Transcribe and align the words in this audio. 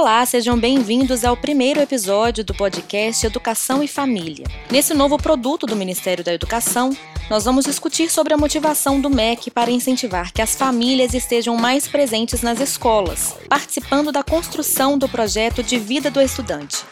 Olá, 0.00 0.24
sejam 0.24 0.56
bem-vindos 0.56 1.24
ao 1.24 1.36
primeiro 1.36 1.80
episódio 1.80 2.44
do 2.44 2.54
podcast 2.54 3.26
Educação 3.26 3.82
e 3.82 3.88
Família. 3.88 4.46
Nesse 4.70 4.94
novo 4.94 5.18
produto 5.18 5.66
do 5.66 5.74
Ministério 5.74 6.22
da 6.22 6.32
Educação, 6.32 6.96
nós 7.28 7.44
vamos 7.44 7.64
discutir 7.64 8.08
sobre 8.08 8.32
a 8.32 8.36
motivação 8.36 9.00
do 9.00 9.10
MEC 9.10 9.50
para 9.50 9.72
incentivar 9.72 10.32
que 10.32 10.40
as 10.40 10.54
famílias 10.54 11.14
estejam 11.14 11.56
mais 11.56 11.88
presentes 11.88 12.42
nas 12.42 12.60
escolas, 12.60 13.34
participando 13.48 14.12
da 14.12 14.22
construção 14.22 14.96
do 14.96 15.08
projeto 15.08 15.64
de 15.64 15.80
vida 15.80 16.12
do 16.12 16.20
estudante. 16.20 16.84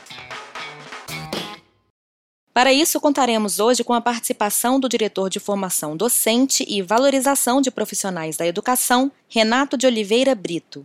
Para 2.53 2.73
isso, 2.73 3.01
contaremos 3.01 3.61
hoje 3.61 3.85
com 3.85 3.93
a 3.93 4.01
participação 4.01 4.81
do 4.81 4.89
diretor 4.89 5.31
de 5.31 5.39
formação 5.39 5.97
docente 5.97 6.67
e 6.69 6.83
valorização 6.83 7.61
de 7.61 7.71
profissionais 7.71 8.37
da 8.37 8.45
educação, 8.49 9.13
Renato 9.29 9.77
de 9.77 9.87
Oliveira 9.87 10.35
Brito. 10.35 10.85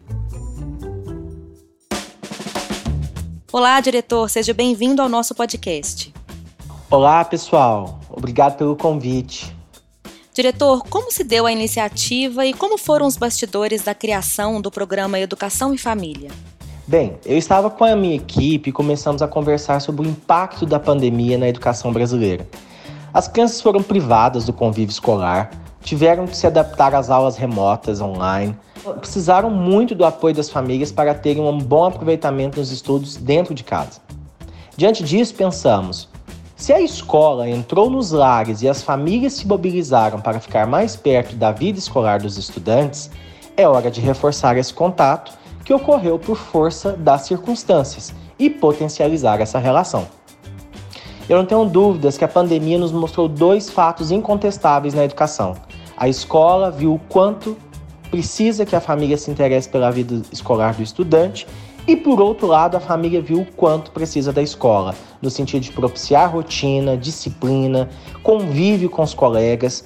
Olá, 3.54 3.82
diretor, 3.82 4.30
seja 4.30 4.54
bem-vindo 4.54 5.02
ao 5.02 5.10
nosso 5.10 5.36
podcast. 5.36 6.14
Olá, 6.90 7.26
pessoal. 7.26 8.00
Obrigado 8.10 8.56
pelo 8.56 8.78
convite. 8.78 9.54
Diretor, 10.34 10.84
como 10.90 11.12
se 11.12 11.22
deu 11.22 11.46
a 11.46 11.52
iniciativa 11.52 12.46
e 12.46 12.54
como 12.54 12.78
foram 12.78 13.06
os 13.06 13.18
bastidores 13.18 13.82
da 13.82 13.94
criação 13.94 14.62
do 14.62 14.72
programa 14.72 15.20
Educação 15.20 15.74
e 15.74 15.78
Família? 15.78 16.32
Bem, 16.88 17.18
eu 17.26 17.38
estava 17.38 17.70
com 17.70 17.84
a 17.84 17.94
minha 17.94 18.16
equipe 18.16 18.70
e 18.70 18.74
começamos 18.74 19.22
a 19.22 19.28
conversar 19.28 19.82
sobre 19.82 20.08
o 20.08 20.10
impacto 20.10 20.66
da 20.66 20.80
pandemia 20.80 21.38
na 21.38 21.50
educação 21.50 21.92
brasileira. 21.92 22.48
As 23.14 23.28
crianças 23.28 23.60
foram 23.60 23.84
privadas 23.84 24.46
do 24.46 24.54
convívio 24.54 24.94
escolar, 24.94 25.52
tiveram 25.82 26.28
que 26.28 26.36
se 26.36 26.48
adaptar 26.48 26.94
às 26.96 27.10
aulas 27.10 27.36
remotas 27.36 28.02
online, 28.02 28.56
precisaram 29.00 29.50
muito 29.50 29.94
do 29.94 30.06
apoio 30.06 30.34
das 30.34 30.50
famílias 30.50 30.92
para 30.92 31.14
terem 31.14 31.44
um 31.44 31.58
bom 31.58 31.86
aproveitamento 31.86 32.60
nos 32.60 32.72
estudos 32.72 33.18
dentro 33.18 33.54
de 33.54 33.64
casa. 33.64 34.00
Diante 34.76 35.04
disso, 35.04 35.36
pensamos: 35.36 36.10
se 36.56 36.72
a 36.72 36.80
escola 36.80 37.50
entrou 37.50 37.90
nos 37.90 38.12
lares 38.12 38.62
e 38.62 38.70
as 38.70 38.84
famílias 38.84 39.34
se 39.34 39.48
mobilizaram 39.48 40.22
para 40.22 40.40
ficar 40.40 40.68
mais 40.68 40.96
perto 40.96 41.36
da 41.36 41.52
vida 41.52 41.80
escolar 41.80 42.20
dos 42.22 42.38
estudantes, 42.38 43.10
é 43.58 43.68
hora 43.68 43.92
de 43.92 44.00
reforçar 44.00 44.58
esse 44.58 44.74
contato 44.74 45.34
que 45.66 45.74
ocorreu 45.74 46.18
por 46.18 46.38
força 46.38 46.94
das 46.94 47.22
circunstâncias 47.24 48.14
e 48.38 48.50
potencializar 48.50 49.40
essa 49.42 49.60
relação. 49.60 50.08
Eu 51.30 51.38
não 51.38 51.46
tenho 51.46 51.66
dúvidas 51.66 52.18
que 52.18 52.26
a 52.26 52.28
pandemia 52.28 52.78
nos 52.78 52.92
mostrou 52.92 53.28
dois 53.28 53.70
fatos 53.70 54.12
incontestáveis 54.12 54.94
na 54.94 55.04
educação. 55.04 55.56
A 56.02 56.10
escola 56.10 56.72
viu 56.72 56.96
o 56.96 57.00
quanto 57.10 57.56
precisa 58.10 58.66
que 58.66 58.76
a 58.76 58.82
família 58.82 59.16
se 59.16 59.30
interesse 59.30 59.70
pela 59.70 59.92
vida 59.92 60.24
escolar 60.32 60.74
do 60.74 60.82
estudante 60.82 61.46
e 61.88 61.96
por 61.96 62.20
outro 62.20 62.48
lado, 62.48 62.76
a 62.76 62.80
família 62.80 63.22
viu 63.22 63.42
o 63.42 63.46
quanto 63.46 63.92
precisa 63.92 64.34
da 64.34 64.42
escola, 64.42 64.96
no 65.22 65.30
sentido 65.30 65.62
de 65.62 65.72
propiciar 65.72 66.34
rotina, 66.34 66.98
disciplina, 66.98 67.88
convívio 68.24 68.90
com 68.90 69.04
os 69.04 69.14
colegas, 69.14 69.84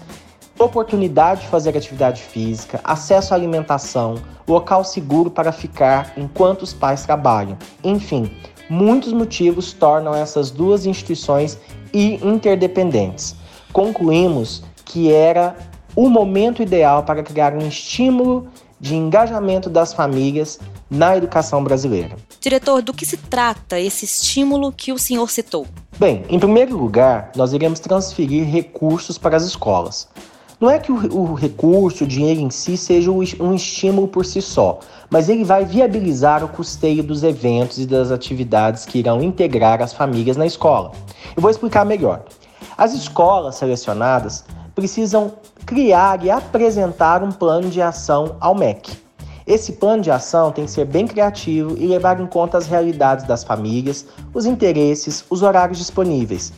oportunidade 0.58 1.42
de 1.42 1.48
fazer 1.48 1.78
atividade 1.78 2.22
física, 2.22 2.80
acesso 2.82 3.34
à 3.34 3.38
alimentação, 3.38 4.16
local 4.48 4.86
seguro 4.86 5.30
para 5.30 5.52
ficar 5.52 6.14
enquanto 6.16 6.62
os 6.62 6.72
pais 6.74 7.06
trabalham. 7.06 7.58
Enfim, 7.84 8.32
muitos 8.70 9.12
motivos 9.12 9.74
tornam 9.74 10.16
essas 10.16 10.50
duas 10.50 10.86
instituições 10.86 11.60
interdependentes. 11.94 13.36
Concluímos 13.74 14.64
que 14.86 15.12
era 15.12 15.75
o 15.96 16.10
momento 16.10 16.62
ideal 16.62 17.04
para 17.04 17.24
criar 17.24 17.54
um 17.54 17.68
estímulo 17.68 18.48
de 18.80 18.96
engajamento 18.96 19.70
das 19.70 19.94
famílias 19.94 20.60
na 20.90 21.16
educação 21.16 21.64
brasileira. 21.64 22.16
Diretor, 22.40 22.82
do 22.82 22.94
que 22.94 23.06
se 23.06 23.18
trata 23.18 23.80
esse 23.80 24.06
estímulo 24.06 24.72
que 24.72 24.92
o 24.92 25.00
senhor 25.00 25.30
citou? 25.30 25.66
Bem, 25.98 26.24
em 26.30 26.38
primeiro 26.38 26.78
lugar, 26.78 27.32
nós 27.36 27.54
iremos 27.54 27.80
transferir 27.80 28.46
recursos 28.46 29.18
para 29.18 29.38
as 29.38 29.44
escolas. 29.44 30.08
Não 30.60 30.70
é 30.70 30.80
que 30.80 30.92
o, 30.92 30.96
o 31.18 31.34
recurso, 31.34 32.04
o 32.04 32.08
dinheiro 32.08 32.40
em 32.40 32.50
si, 32.50 32.78
seja 32.78 33.12
um 33.12 33.54
estímulo 33.54 34.08
por 34.08 34.26
si 34.26 34.42
só, 34.42 34.80
mas 35.10 35.28
ele 35.30 35.44
vai 35.44 35.66
viabilizar 35.66 36.44
o 36.44 36.48
custeio 36.48 37.04
dos 37.04 37.24
eventos 37.24 37.80
e 37.80 37.86
das 37.86 38.12
atividades 38.12 38.86
que 38.86 39.00
irão 39.00 39.22
integrar 39.22 39.82
as 39.82 39.94
famílias 39.94 40.38
na 40.38 40.46
escola. 40.46 40.92
Eu 41.36 41.42
vou 41.42 41.52
explicar 41.52 41.86
melhor. 41.86 42.24
As 42.78 42.94
escolas 42.94 43.56
selecionadas 43.56 44.46
precisam 44.74 45.34
criar 45.66 46.24
e 46.24 46.30
apresentar 46.30 47.24
um 47.24 47.32
plano 47.32 47.70
de 47.70 47.82
ação 47.82 48.36
ao 48.40 48.54
MEC. 48.54 48.92
Esse 49.48 49.74
plano 49.74 50.02
de 50.02 50.12
ação 50.12 50.52
tem 50.52 50.66
que 50.66 50.72
ser 50.72 50.86
bem 50.86 51.08
criativo 51.08 51.76
e 51.78 51.88
levar 51.88 52.20
em 52.20 52.26
conta 52.26 52.58
as 52.58 52.68
realidades 52.68 53.26
das 53.26 53.44
famílias, 53.44 54.06
os 54.34 54.46
interesses, 54.46 55.24
os 55.30 55.42
horários 55.42 55.78
disponíveis, 55.78 56.54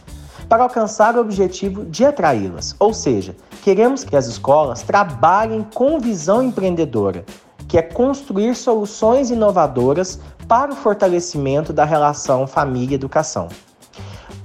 para 0.47 0.63
alcançar 0.63 1.15
o 1.15 1.19
objetivo 1.19 1.85
de 1.85 2.05
atraí-las. 2.05 2.75
Ou 2.79 2.93
seja, 2.93 3.35
queremos 3.61 4.03
que 4.03 4.15
as 4.15 4.27
escolas 4.27 4.83
trabalhem 4.83 5.65
com 5.73 5.99
visão 5.99 6.41
empreendedora, 6.41 7.25
que 7.67 7.77
é 7.77 7.81
construir 7.81 8.55
soluções 8.55 9.29
inovadoras 9.29 10.19
para 10.47 10.71
o 10.71 10.75
fortalecimento 10.75 11.73
da 11.73 11.83
relação 11.83 12.47
família-educação. 12.47 13.49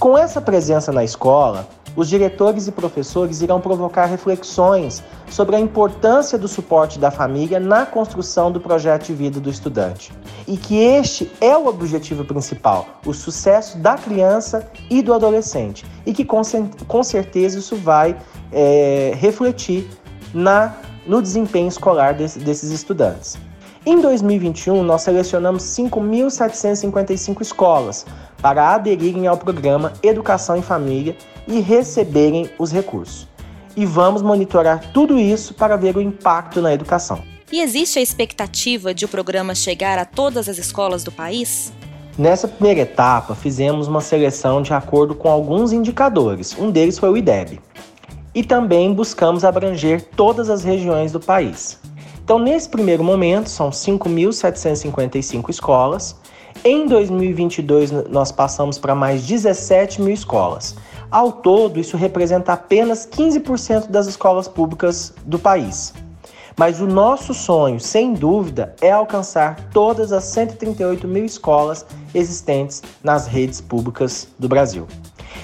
Com 0.00 0.18
essa 0.18 0.40
presença 0.40 0.90
na 0.90 1.04
escola, 1.04 1.68
os 1.94 2.08
diretores 2.08 2.66
e 2.66 2.72
professores 2.72 3.42
irão 3.42 3.60
provocar 3.60 4.06
reflexões 4.06 5.02
sobre 5.28 5.56
a 5.56 5.60
importância 5.60 6.38
do 6.38 6.48
suporte 6.48 6.98
da 6.98 7.10
família 7.10 7.60
na 7.60 7.84
construção 7.84 8.50
do 8.50 8.60
projeto 8.60 9.06
de 9.06 9.14
vida 9.14 9.40
do 9.40 9.50
estudante. 9.50 10.12
E 10.46 10.56
que 10.56 10.76
este 10.76 11.30
é 11.40 11.56
o 11.56 11.66
objetivo 11.66 12.24
principal, 12.24 12.86
o 13.04 13.12
sucesso 13.12 13.78
da 13.78 13.94
criança 13.94 14.68
e 14.90 15.02
do 15.02 15.12
adolescente. 15.12 15.84
E 16.06 16.12
que 16.12 16.24
com, 16.24 16.40
com 16.86 17.02
certeza 17.02 17.58
isso 17.58 17.76
vai 17.76 18.16
é, 18.50 19.12
refletir 19.16 19.88
na, 20.32 20.74
no 21.06 21.20
desempenho 21.20 21.68
escolar 21.68 22.14
desse, 22.14 22.38
desses 22.38 22.70
estudantes. 22.70 23.36
Em 23.84 24.00
2021, 24.00 24.82
nós 24.84 25.02
selecionamos 25.02 25.64
5.755 25.64 27.42
escolas 27.42 28.06
para 28.40 28.74
aderirem 28.74 29.26
ao 29.26 29.36
programa 29.36 29.92
Educação 30.02 30.56
em 30.56 30.62
Família 30.62 31.16
e 31.46 31.60
receberem 31.60 32.50
os 32.58 32.72
recursos. 32.72 33.28
E 33.76 33.86
vamos 33.86 34.22
monitorar 34.22 34.92
tudo 34.92 35.18
isso 35.18 35.54
para 35.54 35.76
ver 35.76 35.96
o 35.96 36.00
impacto 36.00 36.60
na 36.60 36.72
educação. 36.72 37.22
E 37.50 37.60
existe 37.60 37.98
a 37.98 38.02
expectativa 38.02 38.94
de 38.94 39.04
o 39.04 39.08
programa 39.08 39.54
chegar 39.54 39.98
a 39.98 40.04
todas 40.04 40.48
as 40.48 40.58
escolas 40.58 41.04
do 41.04 41.12
país? 41.12 41.72
Nessa 42.16 42.46
primeira 42.46 42.80
etapa, 42.80 43.34
fizemos 43.34 43.88
uma 43.88 44.00
seleção 44.00 44.60
de 44.60 44.74
acordo 44.74 45.14
com 45.14 45.28
alguns 45.28 45.72
indicadores. 45.72 46.56
Um 46.58 46.70
deles 46.70 46.98
foi 46.98 47.08
o 47.10 47.16
IDEB. 47.16 47.60
E 48.34 48.42
também 48.42 48.92
buscamos 48.92 49.44
abranger 49.44 50.02
todas 50.16 50.48
as 50.50 50.62
regiões 50.62 51.12
do 51.12 51.20
país. 51.20 51.78
Então, 52.24 52.38
nesse 52.38 52.68
primeiro 52.68 53.02
momento, 53.02 53.48
são 53.48 53.70
5.755 53.70 55.50
escolas. 55.50 56.16
Em 56.64 56.86
2022, 56.86 57.90
nós 58.08 58.30
passamos 58.30 58.78
para 58.78 58.94
mais 58.94 59.26
17 59.26 60.00
mil 60.00 60.14
escolas. 60.14 60.76
Ao 61.12 61.30
todo, 61.30 61.78
isso 61.78 61.94
representa 61.94 62.54
apenas 62.54 63.06
15% 63.06 63.88
das 63.88 64.06
escolas 64.06 64.48
públicas 64.48 65.12
do 65.26 65.38
país. 65.38 65.92
Mas 66.56 66.80
o 66.80 66.86
nosso 66.86 67.34
sonho, 67.34 67.78
sem 67.78 68.14
dúvida, 68.14 68.74
é 68.80 68.90
alcançar 68.90 69.68
todas 69.74 70.10
as 70.10 70.24
138 70.24 71.06
mil 71.06 71.26
escolas 71.26 71.84
existentes 72.14 72.82
nas 73.04 73.26
redes 73.26 73.60
públicas 73.60 74.26
do 74.38 74.48
Brasil. 74.48 74.88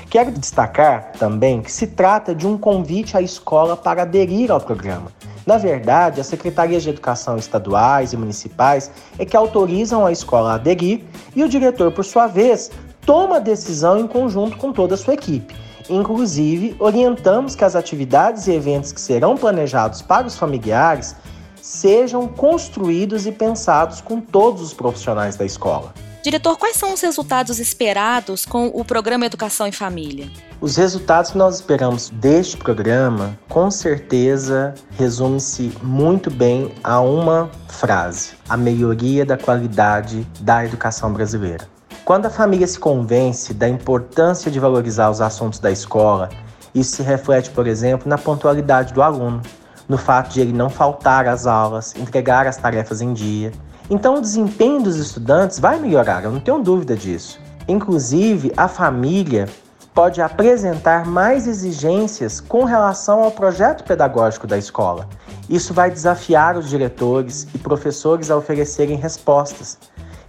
Quero 0.09 0.33
destacar 0.33 1.13
também 1.19 1.61
que 1.61 1.71
se 1.71 1.89
trata 1.89 2.35
de 2.35 2.47
um 2.47 2.57
convite 2.57 3.15
à 3.15 3.21
escola 3.21 3.77
para 3.77 4.03
aderir 4.03 4.51
ao 4.51 4.63
programa. 4.63 5.13
Na 5.47 5.59
verdade, 5.59 6.19
as 6.19 6.27
secretarias 6.27 6.83
de 6.83 6.89
educação 6.89 7.37
estaduais 7.37 8.15
e 8.15 8.17
municipais 8.17 8.91
é 9.19 9.27
que 9.27 9.37
autorizam 9.37 10.07
a 10.07 10.13
escola 10.13 10.53
a 10.53 10.55
aderir 10.55 11.03
e 11.37 11.45
o 11.45 11.49
diretor, 11.49 11.93
por 11.93 12.07
sua 12.07 12.27
vez, 12.27 12.71
toma 13.09 13.37
a 13.37 13.39
decisão 13.39 13.99
em 13.99 14.07
conjunto 14.07 14.59
com 14.59 14.71
toda 14.71 14.93
a 14.93 14.99
sua 14.99 15.15
equipe. 15.15 15.57
Inclusive, 15.89 16.77
orientamos 16.79 17.55
que 17.55 17.65
as 17.65 17.75
atividades 17.75 18.47
e 18.47 18.53
eventos 18.53 18.93
que 18.93 19.01
serão 19.01 19.35
planejados 19.35 20.03
para 20.03 20.27
os 20.27 20.37
familiares 20.37 21.17
sejam 21.63 22.29
construídos 22.29 23.25
e 23.25 23.33
pensados 23.33 24.03
com 24.03 24.21
todos 24.21 24.61
os 24.61 24.75
profissionais 24.75 25.37
da 25.37 25.47
escola. 25.47 25.95
Diretor, 26.23 26.59
quais 26.59 26.77
são 26.77 26.93
os 26.93 27.01
resultados 27.01 27.59
esperados 27.59 28.45
com 28.45 28.67
o 28.75 28.85
programa 28.85 29.25
Educação 29.25 29.67
em 29.67 29.73
Família? 29.73 30.29
Os 30.61 30.77
resultados 30.77 31.31
que 31.31 31.39
nós 31.39 31.55
esperamos 31.55 32.11
deste 32.11 32.59
programa, 32.59 33.39
com 33.49 33.71
certeza, 33.71 34.75
resume-se 34.99 35.73
muito 35.83 36.31
bem 36.31 36.75
a 36.85 37.01
uma 37.01 37.51
frase: 37.69 38.33
a 38.47 38.57
melhoria 38.59 39.25
da 39.25 39.39
qualidade 39.39 40.27
da 40.41 40.63
educação 40.63 41.11
brasileira. 41.11 41.78
Quando 42.09 42.25
a 42.25 42.31
família 42.31 42.67
se 42.67 42.79
convence 42.79 43.53
da 43.53 43.69
importância 43.69 44.51
de 44.51 44.59
valorizar 44.59 45.11
os 45.11 45.21
assuntos 45.21 45.59
da 45.59 45.71
escola, 45.71 46.31
isso 46.75 46.97
se 46.97 47.03
reflete, 47.03 47.51
por 47.51 47.67
exemplo, 47.67 48.09
na 48.09 48.17
pontualidade 48.17 48.95
do 48.95 49.03
aluno. 49.03 49.43
no 49.87 49.99
fato 49.99 50.33
de 50.33 50.41
ele 50.41 50.55
não 50.55 50.71
faltar 50.71 51.29
às 51.29 51.47
aulas, 51.47 51.95
entregar 51.97 52.47
as 52.47 52.57
tarefas 52.57 53.03
em 53.03 53.13
dia. 53.13 53.53
Então, 53.91 54.15
o 54.15 54.21
desempenho 54.23 54.81
dos 54.83 54.97
estudantes 54.97 55.59
vai 55.59 55.79
melhorar, 55.79 56.25
eu 56.25 56.33
não 56.33 56.41
tenho 56.41 56.63
dúvida 56.63 56.97
disso. 56.97 57.39
Inclusive, 57.69 58.55
a 58.57 58.69
família 58.69 59.47
pode 59.93 60.23
apresentar 60.23 61.05
mais 61.05 61.47
exigências 61.47 62.41
com 62.41 62.65
relação 62.65 63.23
ao 63.23 63.31
projeto 63.31 63.85
pedagógico 63.85 64.47
da 64.47 64.57
escola. 64.57 65.07
Isso 65.47 65.75
vai 65.75 65.91
desafiar 65.91 66.57
os 66.57 66.71
diretores 66.71 67.47
e 67.55 67.59
professores 67.59 68.31
a 68.31 68.37
oferecerem 68.37 68.97
respostas. 68.97 69.77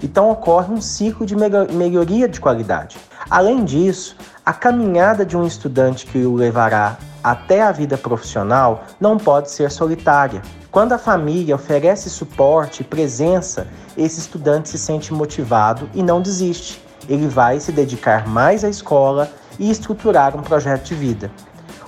Então 0.01 0.31
ocorre 0.31 0.74
um 0.74 0.81
ciclo 0.81 1.25
de 1.25 1.36
melhoria 1.36 2.28
de 2.28 2.40
qualidade. 2.40 2.98
Além 3.30 3.63
disso, 3.66 4.16
a 4.46 4.54
caminhada 4.54 5.25
de 5.25 5.36
um 5.38 5.46
estudante 5.46 6.06
que 6.06 6.19
o 6.19 6.36
levará 6.36 6.98
até 7.24 7.62
a 7.62 7.72
vida 7.72 7.98
profissional 7.98 8.84
não 9.00 9.18
pode 9.18 9.51
ser 9.51 9.69
solitária. 9.69 10.42
Quando 10.72 10.94
a 10.94 10.98
família 10.98 11.56
oferece 11.56 12.10
suporte 12.10 12.81
e 12.81 12.86
presença, 12.86 13.68
esse 13.98 14.19
estudante 14.19 14.69
se 14.69 14.78
sente 14.78 15.13
motivado 15.13 15.90
e 15.94 16.02
não 16.02 16.22
desiste. 16.22 16.81
Ele 17.07 17.28
vai 17.28 17.60
se 17.60 17.72
dedicar 17.72 18.28
mais 18.28 18.63
à 18.63 18.69
escola 18.69 19.30
e 19.57 19.69
estruturar 19.69 20.38
um 20.38 20.42
projeto 20.42 20.86
de 20.86 20.95
vida. 20.95 21.31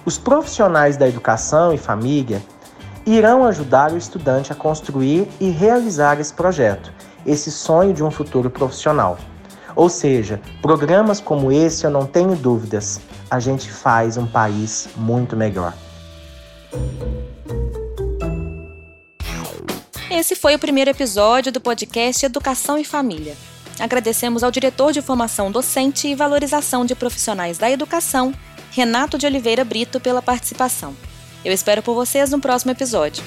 Os 0.03 0.17
profissionais 0.17 0.97
da 0.97 1.07
educação 1.07 1.71
e 1.71 1.77
família 1.77 2.41
irão 3.05 3.45
ajudar 3.45 3.91
o 3.91 3.97
estudante 3.97 4.51
a 4.51 4.55
construir 4.55 5.27
e 5.39 5.49
realizar 5.49 6.19
esse 6.19 6.33
projeto, 6.33 6.91
esse 7.25 7.51
sonho 7.51 7.93
de 7.93 8.03
um 8.03 8.11
futuro 8.11 8.49
profissional. 8.49 9.17
Ou 9.75 9.89
seja, 9.89 10.41
programas 10.61 11.19
como 11.19 11.51
esse, 11.51 11.85
eu 11.85 11.89
não 11.89 12.05
tenho 12.05 12.35
dúvidas, 12.35 12.99
a 13.29 13.39
gente 13.39 13.71
faz 13.71 14.17
um 14.17 14.27
país 14.27 14.89
muito 14.95 15.35
melhor. 15.35 15.73
Esse 20.09 20.35
foi 20.35 20.55
o 20.55 20.59
primeiro 20.59 20.91
episódio 20.91 21.51
do 21.51 21.61
podcast 21.61 22.25
Educação 22.25 22.77
e 22.77 22.83
Família. 22.83 23.35
Agradecemos 23.79 24.43
ao 24.43 24.51
diretor 24.51 24.91
de 24.91 25.01
formação 25.01 25.49
docente 25.49 26.07
e 26.07 26.15
valorização 26.15 26.85
de 26.85 26.93
profissionais 26.93 27.57
da 27.57 27.71
educação, 27.71 28.33
Renato 28.71 29.17
de 29.17 29.25
Oliveira 29.25 29.63
Brito, 29.63 29.99
pela 29.99 30.21
participação. 30.21 30.95
Eu 31.43 31.51
espero 31.51 31.81
por 31.81 31.95
vocês 31.95 32.29
no 32.29 32.39
próximo 32.39 32.71
episódio. 32.71 33.23